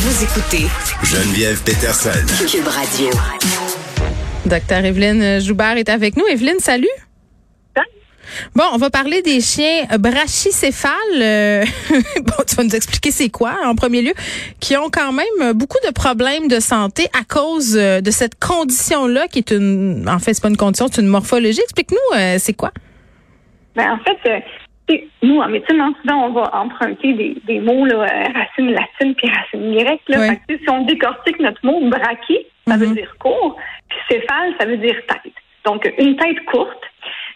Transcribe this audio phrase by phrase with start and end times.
[0.00, 0.66] Vous écoutez
[1.02, 2.24] Geneviève Peterson.
[2.46, 3.10] Cube Radio.
[4.46, 6.24] Docteur Evelyne Joubert est avec nous.
[6.26, 6.86] Evelyne, salut.
[8.54, 10.92] Bon, on va parler des chiens brachycéphales.
[11.20, 11.64] Euh,
[12.20, 14.12] bon, tu vas nous expliquer c'est quoi en premier lieu,
[14.60, 19.26] qui ont quand même beaucoup de problèmes de santé à cause euh, de cette condition-là,
[19.26, 21.60] qui est une, en fait, c'est pas une condition, c'est une morphologie.
[21.60, 22.70] Explique-nous, euh, c'est quoi
[23.74, 24.42] Ben en fait,
[25.22, 29.28] nous en médecine, hein, souvent on va emprunter des, des mots là, racines latines puis
[29.28, 30.08] racines grecques.
[30.08, 30.18] Là.
[30.28, 32.94] Fait que, si on décortique notre mot brachy, ça veut Mhm.
[32.94, 33.56] dire court,
[33.88, 35.32] puis céphale, ça veut dire tête.
[35.64, 36.82] Donc une tête courte.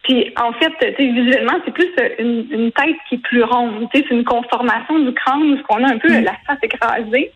[0.05, 3.89] Puis en fait, visuellement, c'est plus euh, une, une tête qui est plus ronde.
[3.95, 6.25] Tu sais, C'est une conformation du crâne, où on a un peu Mhm.
[6.25, 7.31] la face écrasée,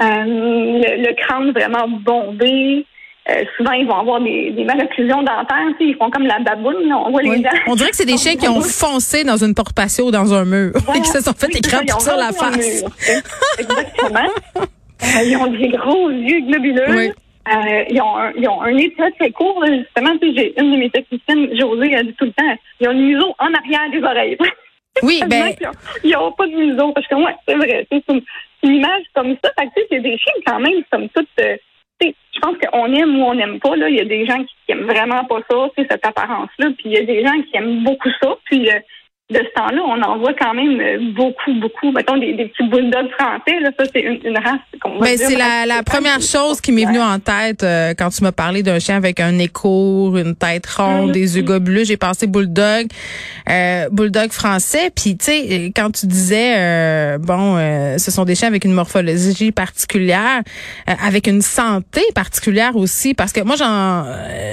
[0.00, 2.84] euh, le, le crâne vraiment bombé.
[3.30, 5.68] Euh, souvent, ils vont avoir des, des malocclusions dentaires.
[5.78, 6.88] Ils font comme la baboune.
[6.88, 6.98] là.
[7.06, 7.50] On voit les dents.
[7.68, 10.34] On dirait que c'est des chiens qui ont foncé dans une porte patio ou dans
[10.34, 12.84] un mur et qui se sont fait Oui, ont sur la face.
[13.58, 14.28] Exactement.
[15.02, 16.84] Euh, ils ont des gros yeux globuleux.
[16.90, 17.10] Oui.
[17.52, 19.60] Euh, ils, ont un, ils ont un nez très, très court.
[19.64, 22.92] là, Justement, j'ai une de mes techniciennes, Josée, elle dit tout le temps, ils ont
[22.92, 24.38] le museau en arrière des oreilles.
[25.02, 25.52] Oui, ben,
[26.04, 26.92] Ils n'ont pas de museau.
[26.92, 27.84] Parce que, ouais, c'est vrai.
[27.90, 28.20] C'est une,
[28.62, 29.50] une image comme ça.
[29.58, 31.28] Fait que, tu sais, c'est des chiens, quand même, comme toutes.
[32.34, 33.76] Je pense qu'on aime ou on n'aime pas.
[33.76, 33.88] Là.
[33.88, 36.68] Il y a des gens qui, qui aiment vraiment pas ça, cette apparence-là.
[36.78, 38.34] Puis il y a des gens qui aiment beaucoup ça.
[38.44, 38.68] Puis
[39.32, 41.90] de ce temps-là, on en voit quand même euh, beaucoup, beaucoup.
[41.92, 43.60] Mettons des, des petits bulldogs français.
[43.60, 46.72] Là, ça, c'est une, une race qu'on va dire c'est la, la première chose qui
[46.72, 50.34] m'est venue en tête euh, quand tu m'as parlé d'un chien avec un écho, une
[50.36, 51.12] tête ronde, Mhm.
[51.12, 51.84] des yeux globuleux.
[51.84, 52.86] J'ai pensé bulldog,
[53.48, 54.90] euh, bulldog français.
[54.94, 58.72] Puis tu sais, quand tu disais euh, bon, euh, ce sont des chiens avec une
[58.72, 60.42] morphologie particulière,
[60.88, 64.04] euh, avec une santé particulière aussi, parce que moi j'en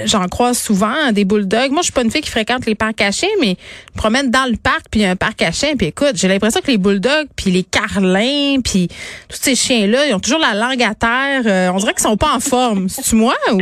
[0.06, 1.70] j'en croise souvent des bulldogs.
[1.70, 3.56] Moi je suis pas une fille qui fréquente les parcs cachés, mais
[3.94, 5.74] je promène dans le parc puis il y a un parc caché.
[5.76, 8.88] Puis écoute, j'ai l'impression que les bulldogs puis les carlins puis
[9.28, 11.42] tous ces chiens là, ils ont toujours la langue à terre.
[11.46, 12.88] Euh, on dirait qu'ils sont pas en forme.
[12.88, 13.58] C'est-tu moi ou?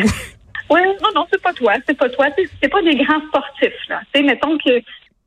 [0.70, 2.26] Oui, non, non, c'est pas toi, c'est pas toi.
[2.62, 4.00] C'est pas des grands sportifs, là.
[4.12, 4.82] Tu sais, mettons que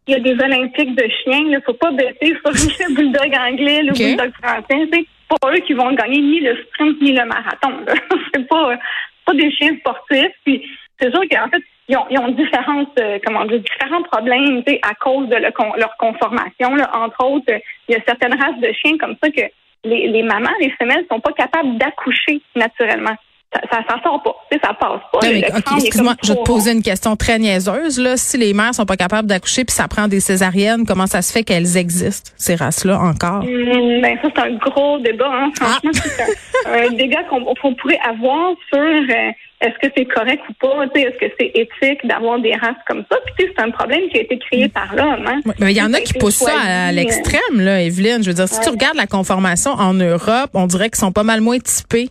[0.07, 3.81] il y a des Olympiques de chiens, il faut pas baisser sur le bulldog anglais,
[3.83, 3.97] le Ok.
[3.97, 4.89] bulldog français.
[4.91, 7.73] C'est pas eux qui vont gagner ni le sprint ni le marathon.
[8.33, 8.77] c'est pas,
[9.25, 10.33] pas des chiens sportifs.
[10.43, 10.63] Puis
[10.99, 14.93] c'est sûr qu'en fait, ils ont, ils ont différentes, euh, comment dire, différents problèmes, à
[14.95, 16.73] cause de con- leur conformation.
[16.75, 16.89] Là.
[16.93, 17.53] Entre autres,
[17.87, 19.41] il y a certaines races de chiens comme ça que
[19.83, 23.15] les, les mamans, les femelles, sont pas capables d'accoucher naturellement.
[23.53, 25.19] Ça, ça, ça sort pas, tu sais, ça passe pas.
[25.23, 27.99] Non, Le mais, crâne OK, est excuse-moi, je vais te poser une question très niaiseuse.
[27.99, 28.15] Là.
[28.15, 31.33] Si les mères sont pas capables d'accoucher puis ça prend des césariennes, comment ça se
[31.33, 33.43] fait qu'elles existent, ces races-là, encore?
[33.43, 35.29] Hum, Ben ça c'est un gros débat.
[35.29, 35.51] Hein.
[35.59, 36.23] Franchement, c'est
[36.65, 40.99] un, un débat qu'on pourrait avoir sur euh, est-ce que c'est correct ou pas, tu
[41.01, 43.17] sais, est-ce que c'est éthique d'avoir des races comme ça?
[43.25, 45.23] Puis tu sais, c'est un problème qui a été créé par l'homme.
[45.27, 45.39] Hein.
[45.59, 48.23] Mais il y en a qui poussent ça à, l'extrême, là, Evelyne.
[48.23, 51.23] Je veux dire, si tu regardes la conformation en Europe, on dirait qu'ils sont pas
[51.23, 52.09] mal moins typés.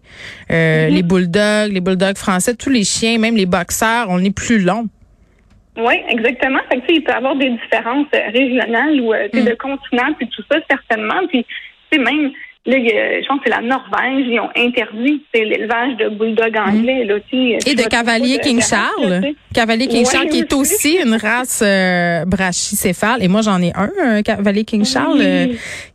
[0.52, 0.94] Euh, Mhm.
[0.94, 4.86] Les bulldogs, les bulldogs français, tous les chiens, même les boxeurs, on est plus long.
[5.76, 6.58] Oui, exactement.
[6.68, 9.44] Fait que, il peut y avoir des différences régionales ou euh, sais, Mm.
[9.44, 11.26] de continent, puis tout ça, certainement.
[11.28, 11.46] Puis,
[11.98, 12.32] même,
[12.66, 16.08] là, il y a- je pense que c'est la Norvège, ils ont interdit l'élevage de
[16.10, 17.04] bulldogs anglais.
[17.04, 17.58] Là, Mm.
[17.66, 19.20] Et de cavalier King de Charles.
[19.54, 20.74] Cavalier King Ouais, Charles, qui est aussi.
[20.74, 23.22] aussi une race euh, brachycéphale.
[23.22, 25.24] Et moi, j'en ai un, un cavalier King Charles, Oui.
[25.24, 25.46] euh,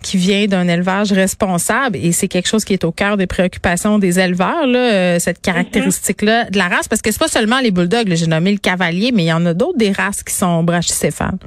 [0.02, 1.98] qui vient d'un élevage responsable.
[2.02, 5.42] Et c'est quelque chose qui est au cœur des préoccupations des éleveurs, là, euh, cette
[5.42, 6.88] caractéristique-là de la race.
[6.88, 9.46] Parce que c'est pas seulement les bulldogs, j'ai nommé le cavalier, mais il y en
[9.46, 11.38] a d'autres des races qui sont brachycéphales.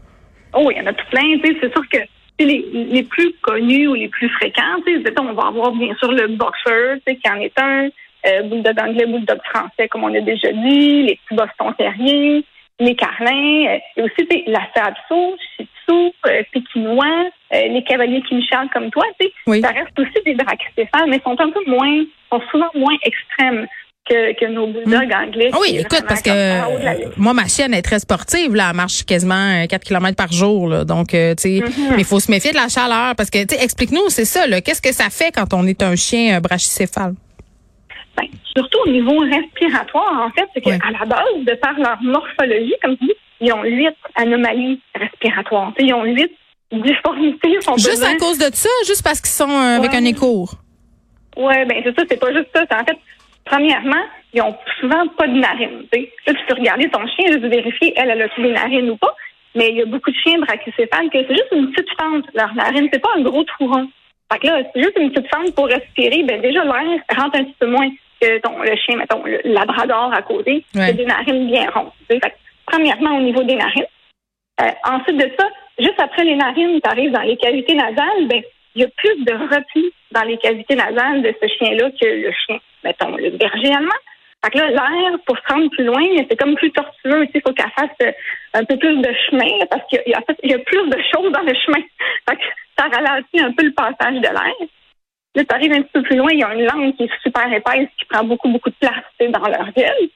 [0.55, 1.23] Oh, il y en a tout plein.
[1.43, 1.99] tu sais, C'est sûr que
[2.45, 4.63] les, les plus connus ou les plus fréquents,
[5.21, 7.89] on va avoir bien sûr le boxer, tu sais, qui en est un,
[8.27, 12.45] euh, bulldog anglais, bulldog français, comme on a déjà dit, les petits boston terriers,
[12.81, 18.43] les carlins, euh, et aussi la sabso, shih tzu, euh, pékinois, euh, les cavaliers King
[18.49, 19.05] Charles comme toi,
[19.47, 19.61] Oui.
[19.61, 23.67] ça reste aussi des brachycéphales, mais sont un peu moins, sont souvent moins extrêmes
[24.09, 25.51] que, que nos bulldogs anglais.
[25.53, 28.55] Ah oui, écoute, parce que euh, moi, ma chienne est très sportive.
[28.55, 30.69] Là, elle marche quasiment euh, 4 km par jour.
[30.69, 31.91] Là, donc, euh, tu sais, Mhm.
[31.91, 33.15] mais il faut se méfier de la chaleur.
[33.17, 34.47] Parce que, tu sais, explique-nous, c'est ça.
[34.47, 37.15] là, Qu'est-ce que ça fait quand on est un chien euh, brachycéphale?
[38.17, 38.27] Ben,
[38.57, 42.97] surtout au niveau respiratoire, en fait, c'est qu'à la base, de par leur morphologie, comme
[42.97, 45.73] tu dis, ils ont huit anomalies respiratoires.
[45.79, 46.33] Ils ont huit
[46.73, 47.59] difformités.
[47.69, 49.97] on peut Juste à cause de ça, juste parce qu'ils sont euh, avec Ouais.
[49.99, 50.49] un écho?
[51.37, 52.63] Ouais, ben c'est ça, c'est pas juste ça.
[52.69, 52.99] C'est en fait,
[53.49, 54.03] premièrement,
[54.33, 55.85] ils ont souvent pas de narines.
[55.93, 56.13] tu sais.
[56.27, 59.15] Là, tu peux regarder ton chien, juste vérifier, elle, elle a-tu des narines ou pas.
[59.55, 62.55] Mais il y a beaucoup de chiens brachycéphales que c'est juste une petite fente, leur
[62.55, 62.89] narine.
[62.93, 63.89] C'est pas un gros trou rond.
[64.31, 66.23] Fait que là, c'est juste une petite fente pour respirer.
[66.25, 67.89] Ben déjà, l'air rentre un petit peu moins
[68.21, 70.91] que ton, le chien, mettons, le labrador à côté, Ouais.
[70.91, 71.91] a des narines bien rondes.
[72.09, 72.27] Fait que,
[72.67, 73.87] premièrement, au niveau des narines.
[74.61, 75.49] Euh, ensuite de ça,
[75.79, 78.43] juste après les narines, tu arrives dans les cavités nasales, ben,
[78.75, 82.33] il y a plus de repli dans les cavités nasales de ce chien-là que le
[82.47, 83.93] chien, mettons, le berger allemand.
[84.45, 87.27] Fait que là, l'air, pour se rendre plus loin, c'est comme plus tortueux.
[87.35, 88.13] Il faut qu'elle fasse euh,
[88.55, 91.33] un peu plus de chemin parce qu'il y, a, il y a plus de choses
[91.33, 91.83] dans le chemin.
[92.29, 92.45] Fait que
[92.79, 94.69] ça ralentit un peu le passage de l'air.
[95.35, 97.23] Là, tu arrives un petit peu plus loin, il y a une langue qui est
[97.23, 100.09] super épaisse, qui prend beaucoup, beaucoup de place dans leur gueule.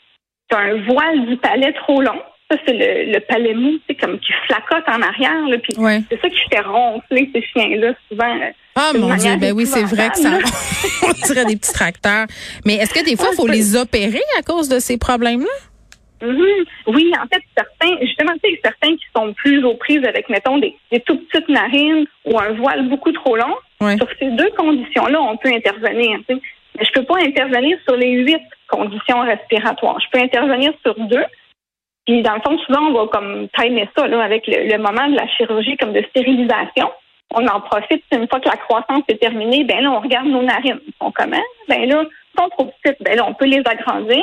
[0.49, 2.23] Tu as un voile du palais trop long.
[2.53, 5.49] Ça, c'est le, le palais mou, c'est comme qui flacote en arrière.
[5.49, 5.75] Là, puis
[6.11, 8.41] c'est ça qui fait ronfler ces chiens-là, souvent.
[8.75, 10.39] Ah mon Dieu, ben oui, c'est vrai que ça
[11.09, 12.27] on dirait des petits tracteurs.
[12.67, 15.47] Mais est-ce que des fois, il faut les opérer à cause de ces problèmes-là?
[16.21, 16.67] Mm-hmm.
[16.89, 20.59] Oui, en fait, certains, justement, tu sais, certains qui sont plus aux prises avec, mettons,
[20.59, 23.55] des, des tout petites narines ou un voile beaucoup trop long.
[23.97, 26.21] Sur ces deux conditions-là, on peut intervenir.
[26.29, 29.99] Mais je peux pas intervenir sur les huit conditions respiratoires.
[30.01, 31.25] Je peux intervenir sur deux.
[32.07, 35.17] Puis dans le fond, souvent, on va comme timer ça là, avec le, moment de
[35.17, 36.91] la chirurgie comme de stérilisation.
[37.35, 40.43] On en profite une fois que la croissance est terminée, ben là, on regarde nos
[40.43, 40.81] narines.
[41.01, 41.43] Sont comment?
[41.69, 43.03] Ben là, ils sont trop petites.
[43.03, 44.23] Ben là, on peut les agrandir.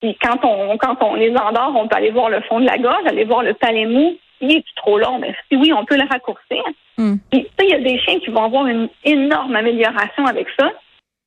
[0.00, 2.78] Puis quand on quand on les endort, on peut aller voir le fond de la
[2.78, 4.16] gorge, aller voir le palais mou.
[4.40, 5.18] Il est trop long?
[5.18, 6.62] Ben si oui, on peut le raccourcir.
[6.96, 7.16] Hmm.
[7.30, 10.70] Puis il y a des chiens qui vont avoir une énorme amélioration avec ça.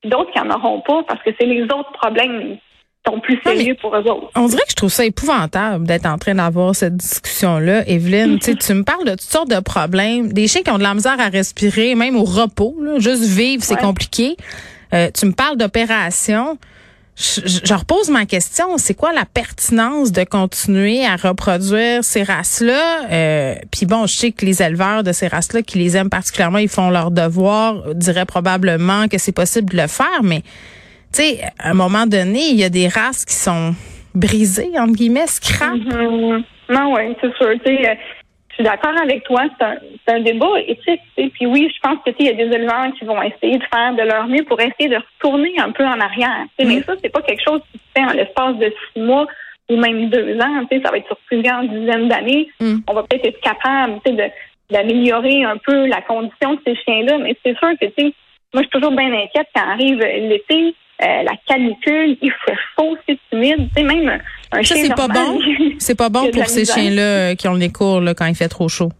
[0.05, 2.57] D'autres qui n'en auront pas parce que c'est les autres problèmes
[3.07, 4.29] sont plus sérieux pour eux autres.
[4.35, 7.87] On dirait que je trouve ça épouvantable d'être en train d'avoir cette discussion-là.
[7.87, 10.31] Evelyne, tu me parles de toutes sortes de problèmes.
[10.31, 12.75] Des chiens qui ont de la misère à respirer, même au repos.
[12.97, 14.35] Juste vivre, c'est compliqué.
[14.93, 16.57] Euh, tu me parles d'opération.
[17.15, 23.11] Je, je, repose ma question, c'est quoi la pertinence de continuer à reproduire ces races-là?
[23.11, 26.57] Euh, Puis bon, je sais que les éleveurs de ces races-là qui les aiment particulièrement,
[26.57, 30.41] ils font leur devoir, diraient probablement que c'est possible de le faire, mais
[31.13, 33.73] tu sais, à un moment donné, il y a des races qui sont
[34.15, 35.75] brisées, entre guillemets, scrap.
[35.75, 36.43] Mm-hmm.
[36.69, 37.51] Non, oui, c'est sûr.
[37.65, 37.95] Tu sais, euh,
[38.49, 39.77] je suis d'accord avec toi, c'est un,
[40.15, 41.01] un, débat éthique.
[41.15, 43.93] Puis oui, je pense que il y a des éleveurs qui vont essayer de faire
[43.93, 46.45] de leur mieux pour essayer de retourner un peu en arrière.
[46.59, 46.85] Mais mm-hmm.
[46.85, 49.27] ça, c'est pas quelque chose qui se fait en l'espace de six mois
[49.69, 50.65] ou même deux ans.
[50.69, 52.49] Ça va être sur plusieurs dizaines d'années.
[52.59, 52.79] Mm.
[52.87, 53.99] On va peut-être être capable
[54.69, 57.17] d'améliorer un peu la condition de ces chiens-là.
[57.19, 58.13] Mais c'est sûr que tu sais,
[58.53, 60.75] moi, je suis toujours bien inquiète quand arrive l'été.
[61.03, 63.69] Euh, la canicule, il fait chaud, c'est humide.
[63.75, 64.21] Sais, même
[64.51, 65.39] un chien c'est pas bon?
[65.79, 68.49] C'est pas bon pour ces chiens-là euh, qui ont les cours là, quand il fait
[68.49, 68.91] trop chaud?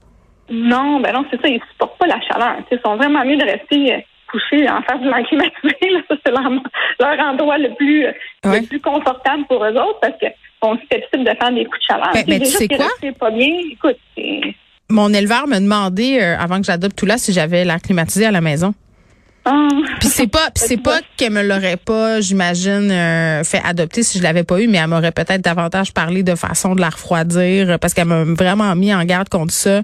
[0.50, 1.48] Non, ben non, c'est ça.
[1.48, 2.56] Ils supportent pas la chaleur.
[2.72, 4.00] ils sont vraiment mieux de rester euh,
[4.32, 5.26] couchés en face de l'air
[6.26, 8.06] c'est leur, endroit le plus,
[8.44, 10.14] le plus confortable pour eux autres parce
[10.62, 12.12] qu'on se fait de faire des coups de chaleur.
[12.14, 12.88] Ben, mais tu sais quoi?
[13.20, 13.54] pas bien.
[13.72, 13.98] Écoute,
[14.90, 18.42] mon éleveur me demandait, avant que j'adopte tout là, si j'avais l'air climatisé à la
[18.42, 18.74] maison.
[19.44, 19.70] Ah.
[20.00, 24.24] Puis c'est pas c'est pas qu'elle me l'aurait pas, j'imagine, euh, fait adopter si je
[24.24, 27.94] l'avais pas eu, mais elle m'aurait peut-être davantage parlé de façon de la refroidir parce
[27.94, 29.82] qu'elle m'a vraiment mis en garde contre ça.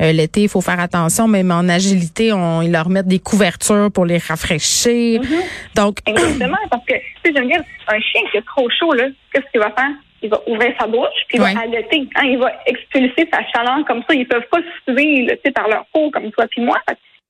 [0.00, 3.90] Euh, l'été, il faut faire attention, même en agilité, on ils leur mettent des couvertures
[3.92, 5.20] pour les rafraîchir.
[5.20, 5.74] Mm-hmm.
[5.74, 9.04] Donc exactement parce que tu sais, je dire, un chien qui est trop chaud là,
[9.32, 9.90] qu'est-ce qu'il va faire?
[10.24, 12.08] Il va ouvrir sa bouche, puis il va allaiter.
[12.14, 14.14] Hein, il va expulser sa chaleur comme ça.
[14.14, 16.78] Ils peuvent pas se suivre par leur peau comme toi puis moi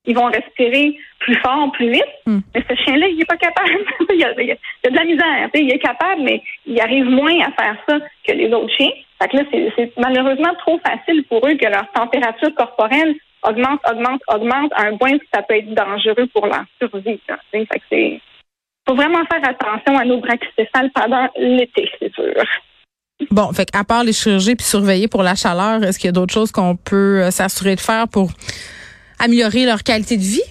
[0.04, 2.04] ils vont respirer plus fort, plus vite.
[2.26, 2.40] Hmm.
[2.54, 3.70] Mais ce chien-là, il n'est pas capable.
[4.10, 4.56] il, y a, il,
[4.90, 5.50] de la misère.
[5.54, 8.90] Il est capable, mais il arrive moins à faire ça que les autres chiens.
[9.20, 9.42] Fait que là,
[9.76, 14.96] c'est malheureusement trop facile pour eux que leur température corporelle augmente, augmente, augmente à un
[14.96, 17.20] point où ça peut être dangereux pour leur survie.
[17.26, 17.34] Que
[17.90, 18.20] c'est
[18.88, 22.44] faut vraiment faire attention à nos brachycéphales pendant l'été, c'est sûr.
[23.30, 26.12] Bon, fait à part les chirurgies puis surveiller pour la chaleur, est-ce qu'il y a
[26.12, 28.32] d'autres choses qu'on peut euh, s'assurer de faire pour
[29.22, 30.42] améliorer leur qualité de vie?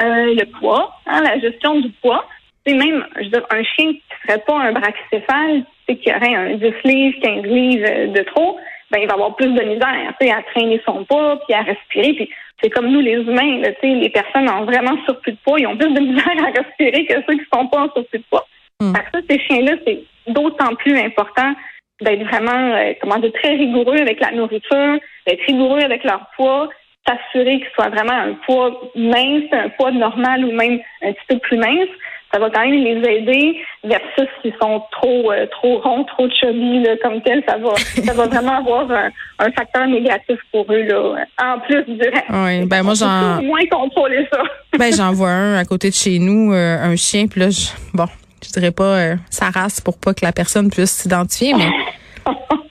[0.00, 2.24] Euh, le poids, hein, la gestion du poids.
[2.66, 6.34] C'est même, je veux dire, un chien qui ne serait pas un brachycéphale, qui aurait
[6.34, 8.58] un 10 livres, 15 livres de trop,
[8.90, 12.12] ben, il va avoir plus de misère, à traîner son poids, puis à respirer.
[12.14, 12.30] Puis
[12.62, 15.76] c'est comme nous, les humains, là, les personnes ont vraiment surplus de poids, ils ont
[15.76, 18.46] plus de misère à respirer que ceux qui ne sont pas en surplus de poids.
[18.80, 18.92] Mm.
[18.94, 21.54] ça, ces chiens-là, c'est d'autant plus important
[22.00, 26.68] d'être vraiment, euh, comment dire, très rigoureux avec la nourriture, d'être rigoureux avec leur poids,
[27.06, 31.38] s'assurer qu'il soit vraiment un poids mince, un poids normal ou même un petit peu
[31.38, 31.88] plus mince,
[32.32, 36.86] ça va quand même les aider versus s'ils sont trop euh, trop ronds, trop chubby
[37.02, 41.26] comme tel, ça va ça va vraiment avoir un, facteur négatif pour eux là.
[41.38, 42.24] En plus du reste.
[42.30, 44.42] Oui, ben moi j'en moins contrôler ça.
[44.78, 47.48] ben j'en vois un à côté de chez nous, euh, un chien puis là
[47.92, 48.06] bon,
[48.42, 51.68] je dirais pas euh, sa race pour pas que la personne puisse s'identifier mais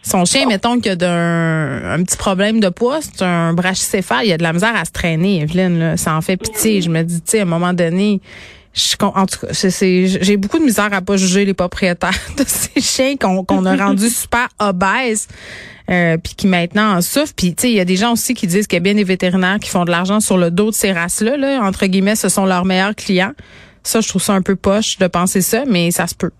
[0.04, 4.30] son chien, mettons qu'il y a un, petit problème de poids, c'est un brachycéphale, il
[4.30, 5.98] y a de la misère à se traîner, Evelyne, là.
[5.98, 6.82] Ça en fait pitié.
[6.82, 8.20] Je me dis, tu sais, à un moment donné,
[8.74, 12.82] je, en tout cas, j'ai beaucoup de misère à pas juger les propriétaires de ces
[12.82, 15.28] chiens qu'on a rendus super obèses.
[15.90, 17.34] euh, puis qui maintenant en souffrent.
[17.36, 18.96] Puis tu sais, il y a des gens aussi qui disent qu'il y a bien
[18.96, 21.38] des vétérinaires qui font de l'argent sur le dos de ces races-là.
[21.38, 21.62] Là.
[21.62, 23.34] Entre guillemets, ce sont leurs meilleurs clients.
[23.84, 26.32] Ça, je trouve ça un peu poche de penser ça, mais ça se peut.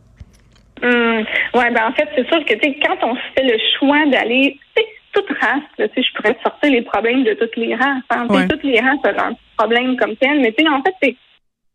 [0.84, 3.58] Hum, ouais, ben en fait, c'est sûr que tu sais, quand on se fait le
[3.78, 7.56] choix d'aller, tu sais, toute race, tu sais, je pourrais sortir les problèmes de toutes
[7.56, 8.04] les races.
[8.10, 8.48] Hein.
[8.50, 11.16] Toutes les races ont un problème comme tel, mais tu sais, en fait, c'est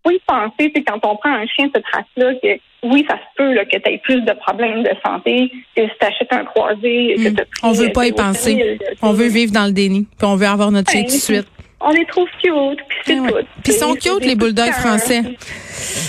[0.07, 3.37] oui penser, c'est quand on prend un chien de cette race-là, que oui, ça se
[3.37, 6.45] peut là, que tu aies plus de problèmes de santé que si tu achètes un
[6.45, 7.15] croisé.
[7.17, 7.37] Que hum.
[7.63, 8.79] on veut pas y penser.
[9.03, 10.07] On veut vivre dans le déni.
[10.19, 11.47] Puis on veut avoir notre chien tout de suite.
[11.81, 13.35] On les trouve cute, puis c'est tout.
[13.63, 15.23] Puis ils sont cute, les bulldogs français.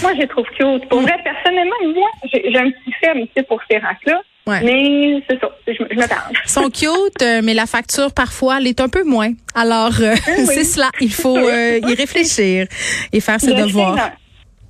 [0.01, 0.87] Moi, je les trouve cute.
[0.87, 4.21] Pour vrai, personnellement, moi, j'ai un petit faible pour ces races-là.
[4.47, 6.33] Mais c'est ça, je, je me parle.
[6.45, 9.31] Ils sont cute, euh, mais la facture, parfois, l'est un peu moins.
[9.53, 10.89] Alors, euh, c'est cela.
[11.01, 12.67] Il faut euh, y réfléchir
[13.11, 14.11] et faire ses devoirs.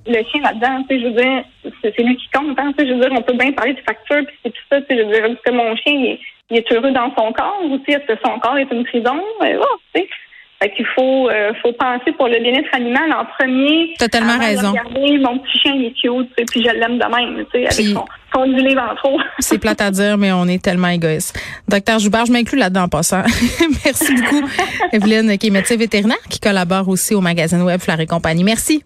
[0.08, 1.44] le chien là-dedans, tu sais, je veux dire,
[1.84, 2.58] c'est lui qui compte.
[2.58, 4.66] Hein, tu sais, je veux dire, on peut bien parler de facture, puis c'est tout
[4.72, 4.82] ça.
[4.82, 6.18] Tu sais, je veux dire, que mon chien,
[6.50, 7.92] il est, heureux dans son corps aussi.
[7.92, 9.22] Est-ce que son corps est une prison?
[9.40, 10.10] Ben, oh, tu sais.
[10.60, 13.94] Fait qu'il faut, euh, faut penser pour le bien-être animal en premier.
[14.00, 14.72] Totalement raison.
[14.72, 17.96] Regardez, mon petit chien, il est cute, puis je l'aime de même, tu sais, avec
[17.96, 19.20] son, son du livre en trop.
[19.40, 21.40] c'est plate à dire, mais on est tellement égoïste.
[21.68, 23.22] Docteur Joubert, je m'inclus là-dedans en passant.
[23.86, 24.50] Merci beaucoup,
[24.94, 28.44] Evelyne, qui est médecin vétérinaire, qui collabore aussi au magazine web Fleur et compagnie.
[28.44, 28.84] Merci.